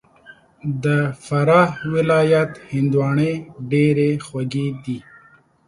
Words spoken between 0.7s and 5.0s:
د فراه ولایت هندواڼې ډېري خوږي دي